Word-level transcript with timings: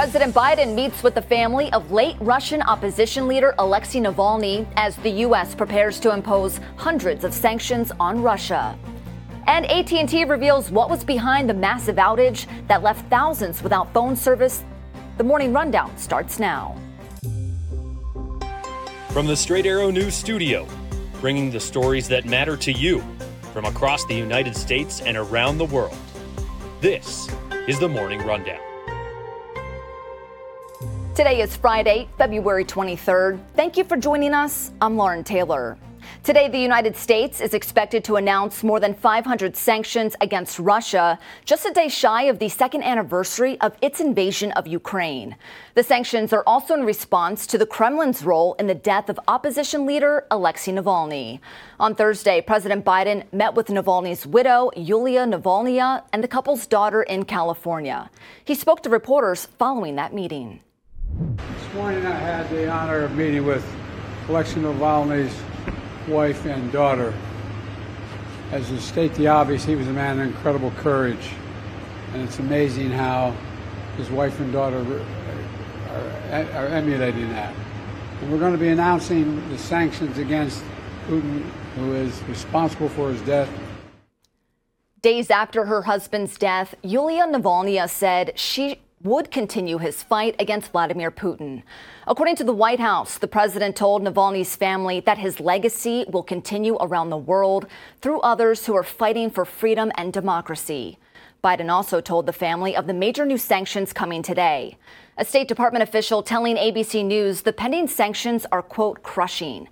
President 0.00 0.34
Biden 0.34 0.74
meets 0.74 1.02
with 1.02 1.14
the 1.14 1.20
family 1.20 1.70
of 1.74 1.92
late 1.92 2.16
Russian 2.20 2.62
opposition 2.62 3.28
leader 3.28 3.54
Alexei 3.58 4.00
Navalny 4.00 4.66
as 4.76 4.96
the 4.96 5.10
U.S. 5.26 5.54
prepares 5.54 6.00
to 6.00 6.14
impose 6.14 6.58
hundreds 6.76 7.22
of 7.22 7.34
sanctions 7.34 7.92
on 8.00 8.22
Russia. 8.22 8.78
And 9.46 9.66
AT&T 9.66 10.24
reveals 10.24 10.70
what 10.70 10.88
was 10.88 11.04
behind 11.04 11.50
the 11.50 11.52
massive 11.52 11.96
outage 11.96 12.46
that 12.66 12.82
left 12.82 13.10
thousands 13.10 13.62
without 13.62 13.92
phone 13.92 14.16
service. 14.16 14.64
The 15.18 15.24
morning 15.24 15.52
rundown 15.52 15.94
starts 15.98 16.38
now. 16.38 16.78
From 19.10 19.26
the 19.26 19.36
Straight 19.36 19.66
Arrow 19.66 19.90
News 19.90 20.14
Studio, 20.14 20.66
bringing 21.20 21.50
the 21.50 21.60
stories 21.60 22.08
that 22.08 22.24
matter 22.24 22.56
to 22.56 22.72
you 22.72 23.04
from 23.52 23.66
across 23.66 24.06
the 24.06 24.14
United 24.14 24.56
States 24.56 25.02
and 25.02 25.18
around 25.18 25.58
the 25.58 25.66
world. 25.66 25.98
This 26.80 27.28
is 27.68 27.78
the 27.78 27.88
Morning 27.88 28.20
Rundown. 28.20 28.69
Today 31.20 31.42
is 31.42 31.54
Friday, 31.54 32.08
February 32.16 32.64
23rd. 32.64 33.38
Thank 33.54 33.76
you 33.76 33.84
for 33.84 33.98
joining 33.98 34.32
us. 34.32 34.70
I'm 34.80 34.96
Lauren 34.96 35.22
Taylor. 35.22 35.76
Today, 36.22 36.48
the 36.48 36.58
United 36.58 36.96
States 36.96 37.42
is 37.42 37.52
expected 37.52 38.04
to 38.04 38.16
announce 38.16 38.64
more 38.64 38.80
than 38.80 38.94
500 38.94 39.54
sanctions 39.54 40.16
against 40.22 40.58
Russia, 40.58 41.18
just 41.44 41.66
a 41.66 41.72
day 41.72 41.88
shy 41.88 42.22
of 42.22 42.38
the 42.38 42.48
second 42.48 42.84
anniversary 42.84 43.60
of 43.60 43.76
its 43.82 44.00
invasion 44.00 44.50
of 44.52 44.66
Ukraine. 44.66 45.36
The 45.74 45.82
sanctions 45.82 46.32
are 46.32 46.42
also 46.46 46.72
in 46.72 46.86
response 46.86 47.46
to 47.48 47.58
the 47.58 47.66
Kremlin's 47.66 48.24
role 48.24 48.54
in 48.54 48.66
the 48.66 48.74
death 48.74 49.10
of 49.10 49.20
opposition 49.28 49.84
leader 49.84 50.24
Alexei 50.30 50.72
Navalny. 50.72 51.40
On 51.78 51.94
Thursday, 51.94 52.40
President 52.40 52.82
Biden 52.82 53.30
met 53.30 53.52
with 53.52 53.66
Navalny's 53.66 54.26
widow, 54.26 54.70
Yulia 54.74 55.26
Navalnaya, 55.26 56.02
and 56.14 56.24
the 56.24 56.28
couple's 56.28 56.66
daughter 56.66 57.02
in 57.02 57.26
California. 57.26 58.08
He 58.42 58.54
spoke 58.54 58.82
to 58.84 58.88
reporters 58.88 59.48
following 59.58 59.96
that 59.96 60.14
meeting. 60.14 60.62
This 61.20 61.74
morning, 61.74 62.06
I 62.06 62.14
had 62.18 62.48
the 62.48 62.70
honor 62.70 63.04
of 63.04 63.14
meeting 63.14 63.44
with 63.44 63.62
Alexei 64.26 64.58
Navalny's 64.58 65.38
wife 66.08 66.46
and 66.46 66.72
daughter. 66.72 67.12
As 68.52 68.66
to 68.68 68.80
state 68.80 69.12
the 69.16 69.28
obvious, 69.28 69.62
he 69.62 69.76
was 69.76 69.86
a 69.86 69.92
man 69.92 70.18
of 70.18 70.26
incredible 70.26 70.70
courage. 70.78 71.28
And 72.14 72.22
it's 72.22 72.38
amazing 72.38 72.90
how 72.90 73.36
his 73.98 74.08
wife 74.08 74.40
and 74.40 74.50
daughter 74.50 74.78
are, 75.90 76.42
are 76.54 76.66
emulating 76.68 77.28
that. 77.32 77.54
And 78.22 78.32
we're 78.32 78.38
going 78.38 78.52
to 78.52 78.58
be 78.58 78.68
announcing 78.68 79.46
the 79.50 79.58
sanctions 79.58 80.16
against 80.16 80.64
Putin, 81.06 81.42
who 81.74 81.92
is 81.96 82.22
responsible 82.22 82.88
for 82.88 83.10
his 83.10 83.20
death. 83.22 83.50
Days 85.02 85.30
after 85.30 85.66
her 85.66 85.82
husband's 85.82 86.38
death, 86.38 86.74
Yulia 86.82 87.26
Navalnaya 87.26 87.90
said 87.90 88.32
she 88.36 88.80
would 89.02 89.30
continue 89.30 89.78
his 89.78 90.02
fight 90.02 90.36
against 90.38 90.72
Vladimir 90.72 91.10
Putin. 91.10 91.62
According 92.06 92.36
to 92.36 92.44
the 92.44 92.52
White 92.52 92.80
House, 92.80 93.16
the 93.16 93.26
president 93.26 93.74
told 93.74 94.02
Navalny's 94.02 94.56
family 94.56 95.00
that 95.00 95.16
his 95.16 95.40
legacy 95.40 96.04
will 96.08 96.22
continue 96.22 96.76
around 96.76 97.08
the 97.08 97.16
world 97.16 97.66
through 98.02 98.20
others 98.20 98.66
who 98.66 98.76
are 98.76 98.82
fighting 98.82 99.30
for 99.30 99.46
freedom 99.46 99.90
and 99.94 100.12
democracy. 100.12 100.98
Biden 101.42 101.70
also 101.70 102.02
told 102.02 102.26
the 102.26 102.32
family 102.34 102.76
of 102.76 102.86
the 102.86 102.92
major 102.92 103.24
new 103.24 103.38
sanctions 103.38 103.94
coming 103.94 104.22
today. 104.22 104.76
A 105.16 105.24
State 105.24 105.48
Department 105.48 105.82
official 105.82 106.22
telling 106.22 106.56
ABC 106.56 107.02
News 107.02 107.40
the 107.40 107.54
pending 107.54 107.88
sanctions 107.88 108.44
are, 108.52 108.62
quote, 108.62 109.02
crushing. 109.02 109.68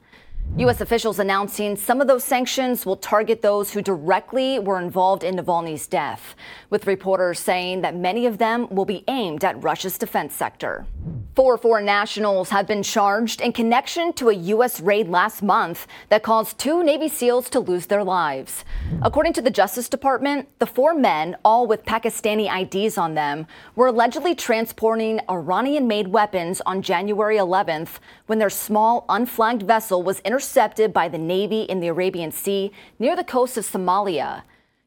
U.S. 0.56 0.80
officials 0.80 1.18
announcing 1.18 1.76
some 1.76 2.00
of 2.00 2.08
those 2.08 2.24
sanctions 2.24 2.84
will 2.84 2.96
target 2.96 3.42
those 3.42 3.72
who 3.72 3.80
directly 3.80 4.58
were 4.58 4.80
involved 4.80 5.22
in 5.22 5.36
Navalny's 5.36 5.86
death, 5.86 6.34
with 6.70 6.86
reporters 6.86 7.38
saying 7.38 7.82
that 7.82 7.94
many 7.94 8.26
of 8.26 8.38
them 8.38 8.68
will 8.70 8.84
be 8.84 9.04
aimed 9.06 9.44
at 9.44 9.62
Russia's 9.62 9.98
defense 9.98 10.34
sector. 10.34 10.86
Four 11.38 11.56
foreign 11.56 11.84
nationals 11.84 12.50
have 12.50 12.66
been 12.66 12.82
charged 12.82 13.40
in 13.40 13.52
connection 13.52 14.12
to 14.14 14.28
a 14.28 14.34
U.S. 14.34 14.80
raid 14.80 15.06
last 15.06 15.40
month 15.40 15.86
that 16.08 16.24
caused 16.24 16.58
two 16.58 16.82
Navy 16.82 17.08
SEALs 17.08 17.48
to 17.50 17.60
lose 17.60 17.86
their 17.86 18.02
lives. 18.02 18.64
According 19.02 19.34
to 19.34 19.42
the 19.42 19.48
Justice 19.48 19.88
Department, 19.88 20.48
the 20.58 20.66
four 20.66 20.96
men, 20.96 21.36
all 21.44 21.68
with 21.68 21.84
Pakistani 21.84 22.48
IDs 22.50 22.98
on 22.98 23.14
them, 23.14 23.46
were 23.76 23.86
allegedly 23.86 24.34
transporting 24.34 25.20
Iranian 25.30 25.86
made 25.86 26.08
weapons 26.08 26.60
on 26.66 26.82
January 26.82 27.36
11th 27.36 28.00
when 28.26 28.40
their 28.40 28.50
small, 28.50 29.04
unflagged 29.08 29.62
vessel 29.62 30.02
was 30.02 30.18
intercepted 30.24 30.92
by 30.92 31.08
the 31.08 31.18
Navy 31.18 31.62
in 31.62 31.78
the 31.78 31.86
Arabian 31.86 32.32
Sea 32.32 32.72
near 32.98 33.14
the 33.14 33.22
coast 33.22 33.56
of 33.56 33.64
Somalia. 33.64 34.42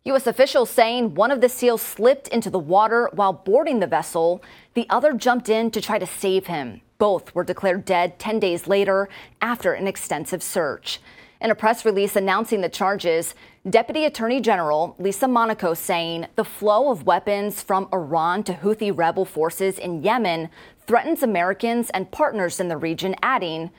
U.S. 0.05 0.25
officials 0.25 0.71
saying 0.71 1.13
one 1.13 1.29
of 1.29 1.41
the 1.41 1.49
SEALs 1.49 1.83
slipped 1.83 2.27
into 2.29 2.49
the 2.49 2.57
water 2.57 3.07
while 3.13 3.33
boarding 3.33 3.81
the 3.81 3.85
vessel. 3.87 4.41
The 4.73 4.87
other 4.89 5.13
jumped 5.13 5.47
in 5.47 5.69
to 5.69 5.79
try 5.79 5.99
to 5.99 6.07
save 6.07 6.47
him. 6.47 6.81
Both 6.97 7.35
were 7.35 7.43
declared 7.43 7.85
dead 7.85 8.17
10 8.17 8.39
days 8.39 8.65
later 8.65 9.09
after 9.43 9.73
an 9.73 9.85
extensive 9.85 10.41
search. 10.41 10.99
In 11.39 11.51
a 11.51 11.55
press 11.55 11.85
release 11.85 12.15
announcing 12.15 12.61
the 12.61 12.69
charges, 12.69 13.35
Deputy 13.69 14.05
Attorney 14.05 14.41
General 14.41 14.95
Lisa 14.97 15.27
Monaco 15.27 15.75
saying 15.75 16.25
the 16.35 16.43
flow 16.43 16.89
of 16.89 17.05
weapons 17.05 17.61
from 17.61 17.87
Iran 17.93 18.43
to 18.45 18.55
Houthi 18.55 18.91
rebel 18.95 19.25
forces 19.25 19.77
in 19.77 20.01
Yemen 20.01 20.49
threatens 20.87 21.21
Americans 21.21 21.91
and 21.91 22.09
partners 22.09 22.59
in 22.59 22.69
the 22.69 22.77
region, 22.77 23.15
adding, 23.21 23.69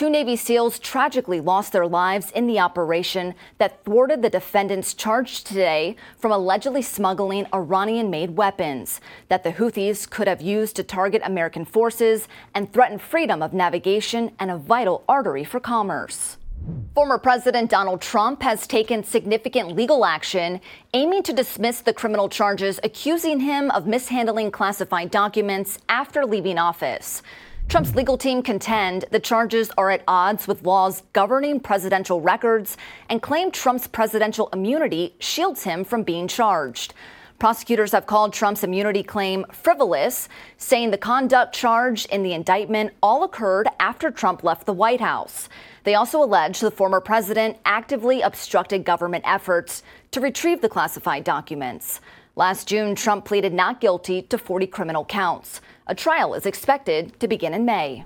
Two 0.00 0.08
Navy 0.08 0.34
SEALs 0.34 0.78
tragically 0.78 1.40
lost 1.40 1.72
their 1.72 1.86
lives 1.86 2.30
in 2.30 2.46
the 2.46 2.58
operation 2.58 3.34
that 3.58 3.84
thwarted 3.84 4.22
the 4.22 4.30
defendants 4.30 4.94
charged 4.94 5.46
today 5.46 5.94
from 6.16 6.32
allegedly 6.32 6.80
smuggling 6.80 7.46
Iranian 7.52 8.08
made 8.08 8.38
weapons 8.38 9.02
that 9.28 9.44
the 9.44 9.52
Houthis 9.52 10.08
could 10.08 10.26
have 10.26 10.40
used 10.40 10.74
to 10.76 10.82
target 10.82 11.20
American 11.22 11.66
forces 11.66 12.28
and 12.54 12.72
threaten 12.72 12.98
freedom 12.98 13.42
of 13.42 13.52
navigation 13.52 14.30
and 14.38 14.50
a 14.50 14.56
vital 14.56 15.04
artery 15.06 15.44
for 15.44 15.60
commerce. 15.60 16.38
Former 16.94 17.18
President 17.18 17.68
Donald 17.68 18.00
Trump 18.00 18.40
has 18.40 18.66
taken 18.66 19.04
significant 19.04 19.76
legal 19.76 20.06
action 20.06 20.62
aiming 20.94 21.24
to 21.24 21.34
dismiss 21.34 21.82
the 21.82 21.92
criminal 21.92 22.30
charges 22.30 22.80
accusing 22.82 23.40
him 23.40 23.70
of 23.72 23.86
mishandling 23.86 24.50
classified 24.50 25.10
documents 25.10 25.78
after 25.90 26.24
leaving 26.24 26.56
office. 26.56 27.20
Trump's 27.70 27.94
legal 27.94 28.18
team 28.18 28.42
contend 28.42 29.04
the 29.12 29.20
charges 29.20 29.70
are 29.78 29.92
at 29.92 30.02
odds 30.08 30.48
with 30.48 30.64
laws 30.64 31.04
governing 31.12 31.60
presidential 31.60 32.20
records 32.20 32.76
and 33.08 33.22
claim 33.22 33.52
Trump's 33.52 33.86
presidential 33.86 34.48
immunity 34.52 35.14
shields 35.20 35.62
him 35.62 35.84
from 35.84 36.02
being 36.02 36.26
charged. 36.26 36.94
Prosecutors 37.38 37.92
have 37.92 38.06
called 38.06 38.32
Trump's 38.32 38.64
immunity 38.64 39.04
claim 39.04 39.46
frivolous, 39.52 40.28
saying 40.58 40.90
the 40.90 40.98
conduct 40.98 41.54
charged 41.54 42.10
in 42.10 42.24
the 42.24 42.32
indictment 42.32 42.92
all 43.04 43.22
occurred 43.22 43.68
after 43.78 44.10
Trump 44.10 44.42
left 44.42 44.66
the 44.66 44.72
White 44.72 45.00
House. 45.00 45.48
They 45.84 45.94
also 45.94 46.24
allege 46.24 46.58
the 46.58 46.72
former 46.72 47.00
president 47.00 47.56
actively 47.64 48.20
obstructed 48.20 48.82
government 48.82 49.22
efforts 49.24 49.84
to 50.10 50.20
retrieve 50.20 50.60
the 50.60 50.68
classified 50.68 51.22
documents. 51.22 52.00
Last 52.34 52.66
June, 52.66 52.96
Trump 52.96 53.24
pleaded 53.24 53.52
not 53.52 53.80
guilty 53.80 54.22
to 54.22 54.38
40 54.38 54.66
criminal 54.66 55.04
counts. 55.04 55.60
A 55.90 55.94
trial 55.94 56.34
is 56.34 56.46
expected 56.46 57.18
to 57.18 57.26
begin 57.26 57.52
in 57.52 57.64
May. 57.64 58.04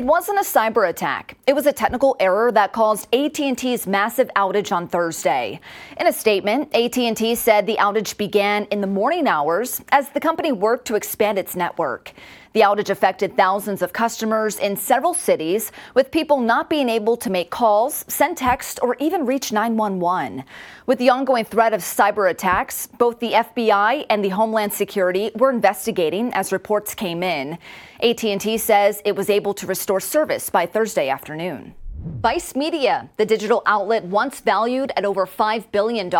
It 0.00 0.06
wasn't 0.06 0.38
a 0.38 0.40
cyber 0.40 0.88
attack. 0.88 1.36
It 1.46 1.54
was 1.54 1.66
a 1.66 1.74
technical 1.74 2.16
error 2.18 2.50
that 2.52 2.72
caused 2.72 3.06
AT&T's 3.14 3.86
massive 3.86 4.30
outage 4.34 4.72
on 4.72 4.88
Thursday. 4.88 5.60
In 5.98 6.06
a 6.06 6.12
statement, 6.14 6.74
AT&T 6.74 7.34
said 7.34 7.66
the 7.66 7.76
outage 7.76 8.16
began 8.16 8.64
in 8.70 8.80
the 8.80 8.86
morning 8.86 9.28
hours 9.28 9.82
as 9.90 10.08
the 10.08 10.18
company 10.18 10.52
worked 10.52 10.86
to 10.86 10.94
expand 10.94 11.38
its 11.38 11.54
network. 11.54 12.14
The 12.52 12.62
outage 12.62 12.90
affected 12.90 13.36
thousands 13.36 13.80
of 13.80 13.92
customers 13.92 14.58
in 14.58 14.76
several 14.76 15.14
cities, 15.14 15.70
with 15.94 16.10
people 16.10 16.40
not 16.40 16.68
being 16.68 16.88
able 16.88 17.16
to 17.18 17.30
make 17.30 17.50
calls, 17.50 18.04
send 18.08 18.38
text, 18.38 18.80
or 18.82 18.96
even 18.98 19.24
reach 19.24 19.52
911. 19.52 20.42
With 20.86 20.98
the 20.98 21.10
ongoing 21.10 21.44
threat 21.44 21.72
of 21.72 21.80
cyber 21.80 22.28
attacks, 22.28 22.88
both 22.88 23.20
the 23.20 23.32
FBI 23.32 24.06
and 24.10 24.24
the 24.24 24.30
Homeland 24.30 24.72
Security 24.72 25.30
were 25.36 25.50
investigating 25.50 26.32
as 26.34 26.50
reports 26.50 26.92
came 26.92 27.22
in. 27.22 27.56
AT&T 28.02 28.58
says 28.58 29.00
it 29.04 29.14
was 29.14 29.30
able 29.30 29.54
to 29.54 29.66
restore 29.66 29.89
service 29.98 30.50
by 30.50 30.66
Thursday 30.66 31.08
afternoon. 31.08 31.74
Vice 32.02 32.54
Media, 32.54 33.10
the 33.16 33.26
digital 33.26 33.62
outlet 33.66 34.04
once 34.04 34.40
valued 34.40 34.92
at 34.96 35.04
over 35.04 35.26
$5 35.26 35.72
billion, 35.72 36.10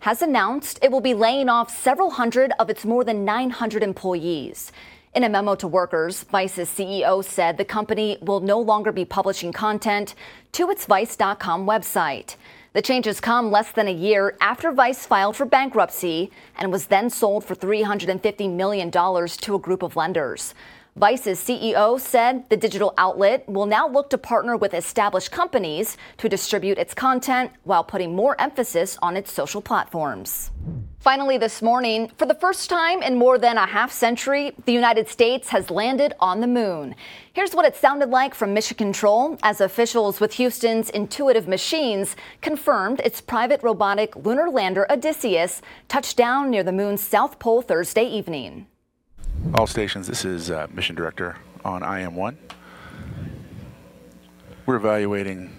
has 0.00 0.20
announced 0.20 0.78
it 0.82 0.90
will 0.90 1.00
be 1.00 1.14
laying 1.14 1.48
off 1.48 1.70
several 1.70 2.10
hundred 2.10 2.52
of 2.58 2.68
its 2.68 2.84
more 2.84 3.04
than 3.04 3.24
900 3.24 3.82
employees. 3.82 4.72
In 5.14 5.24
a 5.24 5.28
memo 5.28 5.54
to 5.56 5.66
workers, 5.66 6.24
Vice's 6.24 6.68
CEO 6.68 7.24
said 7.24 7.56
the 7.56 7.64
company 7.64 8.18
will 8.20 8.40
no 8.40 8.60
longer 8.60 8.92
be 8.92 9.04
publishing 9.04 9.52
content 9.52 10.14
to 10.52 10.70
its 10.70 10.84
Vice.com 10.84 11.66
website. 11.66 12.36
The 12.74 12.82
changes 12.82 13.18
come 13.18 13.50
less 13.50 13.72
than 13.72 13.88
a 13.88 13.92
year 13.92 14.36
after 14.40 14.70
Vice 14.70 15.06
filed 15.06 15.36
for 15.36 15.46
bankruptcy 15.46 16.30
and 16.58 16.70
was 16.70 16.86
then 16.86 17.08
sold 17.08 17.44
for 17.44 17.54
$350 17.54 18.54
million 18.54 18.90
to 18.90 19.54
a 19.54 19.58
group 19.58 19.82
of 19.82 19.96
lenders. 19.96 20.54
Vice's 20.98 21.38
CEO 21.38 22.00
said 22.00 22.50
the 22.50 22.56
digital 22.56 22.92
outlet 22.98 23.48
will 23.48 23.66
now 23.66 23.86
look 23.86 24.10
to 24.10 24.18
partner 24.18 24.56
with 24.56 24.74
established 24.74 25.30
companies 25.30 25.96
to 26.16 26.28
distribute 26.28 26.76
its 26.76 26.92
content 26.92 27.52
while 27.62 27.84
putting 27.84 28.16
more 28.16 28.34
emphasis 28.40 28.98
on 29.00 29.16
its 29.16 29.32
social 29.32 29.62
platforms. 29.62 30.50
Finally, 30.98 31.38
this 31.38 31.62
morning, 31.62 32.10
for 32.18 32.26
the 32.26 32.34
first 32.34 32.68
time 32.68 33.00
in 33.00 33.16
more 33.16 33.38
than 33.38 33.56
a 33.56 33.64
half 33.64 33.92
century, 33.92 34.52
the 34.64 34.72
United 34.72 35.08
States 35.08 35.50
has 35.50 35.70
landed 35.70 36.14
on 36.18 36.40
the 36.40 36.48
moon. 36.48 36.96
Here's 37.32 37.54
what 37.54 37.64
it 37.64 37.76
sounded 37.76 38.10
like 38.10 38.34
from 38.34 38.52
Mission 38.52 38.76
Control 38.76 39.38
as 39.44 39.60
officials 39.60 40.18
with 40.18 40.32
Houston's 40.32 40.90
Intuitive 40.90 41.46
Machines 41.46 42.16
confirmed 42.40 42.98
its 43.04 43.20
private 43.20 43.62
robotic 43.62 44.16
lunar 44.16 44.50
lander 44.50 44.84
Odysseus 44.90 45.62
touched 45.86 46.16
down 46.16 46.50
near 46.50 46.64
the 46.64 46.72
moon's 46.72 47.00
south 47.00 47.38
pole 47.38 47.62
Thursday 47.62 48.04
evening. 48.04 48.66
All 49.54 49.66
stations, 49.66 50.06
this 50.06 50.26
is 50.26 50.50
uh, 50.50 50.66
Mission 50.74 50.94
Director 50.94 51.36
on 51.64 51.82
IM-1. 51.82 52.36
We're 54.66 54.76
evaluating 54.76 55.50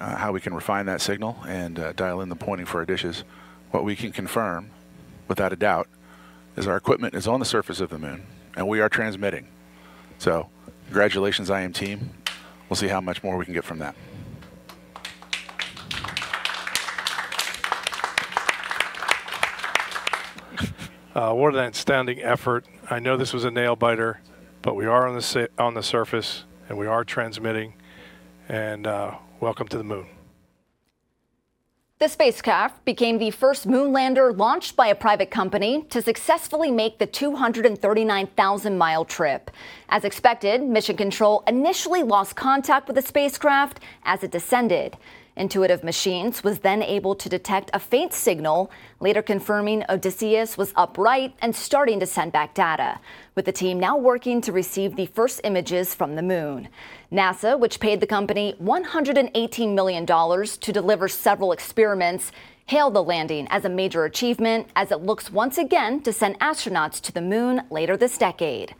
uh, 0.00 0.16
how 0.16 0.32
we 0.32 0.40
can 0.40 0.52
refine 0.52 0.86
that 0.86 1.00
signal 1.00 1.36
and 1.46 1.78
uh, 1.78 1.92
dial 1.92 2.20
in 2.20 2.28
the 2.28 2.34
pointing 2.34 2.66
for 2.66 2.78
our 2.78 2.84
dishes. 2.84 3.22
What 3.70 3.84
we 3.84 3.94
can 3.94 4.10
confirm, 4.10 4.70
without 5.28 5.52
a 5.52 5.56
doubt, 5.56 5.86
is 6.56 6.66
our 6.66 6.76
equipment 6.76 7.14
is 7.14 7.28
on 7.28 7.38
the 7.38 7.46
surface 7.46 7.80
of 7.80 7.88
the 7.88 7.98
moon 7.98 8.26
and 8.56 8.66
we 8.66 8.80
are 8.80 8.88
transmitting. 8.88 9.46
So, 10.18 10.48
congratulations, 10.86 11.48
IM 11.48 11.72
team. 11.72 12.10
We'll 12.68 12.76
see 12.76 12.88
how 12.88 13.00
much 13.00 13.22
more 13.22 13.36
we 13.36 13.44
can 13.44 13.54
get 13.54 13.64
from 13.64 13.78
that. 13.78 13.94
Uh, 21.16 21.32
what 21.32 21.54
an 21.54 21.60
outstanding 21.60 22.20
effort. 22.20 22.66
I 22.90 22.98
know 22.98 23.16
this 23.16 23.32
was 23.32 23.44
a 23.44 23.50
nail 23.50 23.74
biter, 23.74 24.20
but 24.60 24.76
we 24.76 24.84
are 24.84 25.08
on 25.08 25.14
the, 25.14 25.48
on 25.56 25.72
the 25.72 25.82
surface 25.82 26.44
and 26.68 26.76
we 26.76 26.86
are 26.86 27.04
transmitting. 27.04 27.72
And 28.50 28.86
uh, 28.86 29.14
welcome 29.40 29.66
to 29.68 29.78
the 29.78 29.82
moon. 29.82 30.08
The 32.00 32.08
spacecraft 32.08 32.84
became 32.84 33.16
the 33.16 33.30
first 33.30 33.66
moon 33.66 33.94
lander 33.94 34.30
launched 34.30 34.76
by 34.76 34.88
a 34.88 34.94
private 34.94 35.30
company 35.30 35.84
to 35.84 36.02
successfully 36.02 36.70
make 36.70 36.98
the 36.98 37.06
239,000 37.06 38.76
mile 38.76 39.06
trip. 39.06 39.50
As 39.88 40.04
expected, 40.04 40.62
Mission 40.62 40.98
Control 40.98 41.42
initially 41.46 42.02
lost 42.02 42.36
contact 42.36 42.88
with 42.88 42.96
the 42.96 43.00
spacecraft 43.00 43.80
as 44.04 44.22
it 44.22 44.30
descended. 44.30 44.98
Intuitive 45.36 45.84
Machines 45.84 46.42
was 46.42 46.60
then 46.60 46.82
able 46.82 47.14
to 47.14 47.28
detect 47.28 47.70
a 47.74 47.78
faint 47.78 48.14
signal, 48.14 48.70
later 49.00 49.20
confirming 49.20 49.84
Odysseus 49.88 50.56
was 50.56 50.72
upright 50.76 51.34
and 51.40 51.54
starting 51.54 52.00
to 52.00 52.06
send 52.06 52.32
back 52.32 52.54
data, 52.54 52.98
with 53.34 53.44
the 53.44 53.52
team 53.52 53.78
now 53.78 53.98
working 53.98 54.40
to 54.40 54.50
receive 54.50 54.96
the 54.96 55.06
first 55.06 55.42
images 55.44 55.94
from 55.94 56.14
the 56.14 56.22
moon. 56.22 56.68
NASA, 57.12 57.58
which 57.58 57.80
paid 57.80 58.00
the 58.00 58.06
company 58.06 58.54
$118 58.62 59.74
million 59.74 60.06
to 60.06 60.72
deliver 60.72 61.06
several 61.06 61.52
experiments, 61.52 62.32
hailed 62.64 62.94
the 62.94 63.02
landing 63.02 63.46
as 63.50 63.64
a 63.64 63.68
major 63.68 64.06
achievement 64.06 64.68
as 64.74 64.90
it 64.90 65.02
looks 65.02 65.30
once 65.30 65.58
again 65.58 66.00
to 66.00 66.12
send 66.12 66.38
astronauts 66.40 67.00
to 67.00 67.12
the 67.12 67.20
moon 67.20 67.62
later 67.70 67.96
this 67.96 68.16
decade. 68.16 68.74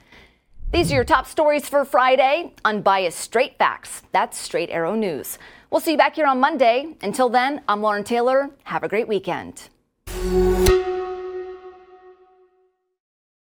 These 0.72 0.90
are 0.90 0.96
your 0.96 1.04
top 1.04 1.26
stories 1.26 1.68
for 1.68 1.84
Friday. 1.84 2.52
Unbiased 2.64 3.18
straight 3.18 3.56
facts. 3.56 4.02
That's 4.10 4.36
Straight 4.36 4.70
Arrow 4.70 4.96
News. 4.96 5.38
We'll 5.70 5.80
see 5.80 5.92
you 5.92 5.98
back 5.98 6.14
here 6.14 6.26
on 6.26 6.40
Monday. 6.40 6.94
Until 7.02 7.28
then, 7.28 7.62
I'm 7.68 7.82
Lauren 7.82 8.04
Taylor. 8.04 8.50
Have 8.64 8.82
a 8.82 8.88
great 8.88 9.08
weekend. 9.08 9.68